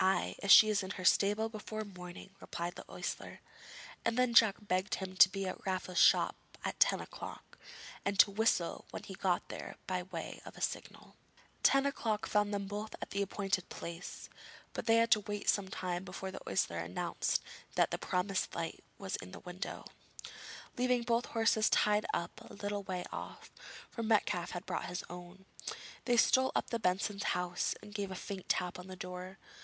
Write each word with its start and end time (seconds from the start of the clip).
'Ay, 0.00 0.36
if 0.38 0.48
she 0.48 0.68
is 0.68 0.84
in 0.84 0.90
her 0.90 1.04
stable 1.04 1.48
before 1.48 1.82
morning,' 1.82 2.30
replied 2.40 2.76
the 2.76 2.84
ostler; 2.88 3.40
and 4.04 4.16
then 4.16 4.32
Jack 4.32 4.54
begged 4.60 4.94
him 4.94 5.16
to 5.16 5.28
be 5.28 5.44
at 5.44 5.66
Raffle's 5.66 5.98
shop 5.98 6.36
at 6.64 6.78
ten 6.78 7.00
o'clock, 7.00 7.58
and 8.04 8.16
to 8.20 8.30
whistle 8.30 8.84
when 8.92 9.02
he 9.02 9.14
got 9.14 9.48
there 9.48 9.74
by 9.88 10.04
way 10.04 10.40
of 10.44 10.56
a 10.56 10.60
signal. 10.60 11.16
Ten 11.64 11.84
o'clock 11.84 12.26
found 12.28 12.54
them 12.54 12.68
both 12.68 12.94
at 13.02 13.10
the 13.10 13.22
appointed 13.22 13.68
place, 13.70 14.28
but 14.72 14.86
they 14.86 14.98
had 14.98 15.10
to 15.10 15.18
wait 15.22 15.48
some 15.48 15.66
time 15.66 16.04
before 16.04 16.30
the 16.30 16.48
ostler 16.48 16.78
announced 16.78 17.42
that 17.74 17.90
the 17.90 17.98
promised 17.98 18.54
light 18.54 18.84
was 18.98 19.16
in 19.16 19.32
the 19.32 19.40
window. 19.40 19.84
Leaving 20.76 21.02
both 21.02 21.26
horses 21.26 21.68
tied 21.70 22.06
up 22.14 22.40
a 22.48 22.54
little 22.54 22.84
way 22.84 23.04
off 23.10 23.50
for 23.90 24.04
Metcalfe 24.04 24.50
had 24.52 24.64
brought 24.64 24.86
his 24.86 25.02
own 25.10 25.44
they 26.04 26.16
stole 26.16 26.52
up 26.54 26.66
to 26.66 26.70
the 26.78 26.78
Bensons' 26.78 27.24
house 27.34 27.74
and 27.82 27.92
gave 27.92 28.12
a 28.12 28.14
faint 28.14 28.48
tap 28.48 28.78
at 28.78 28.86
the 28.86 28.94
door. 28.94 29.38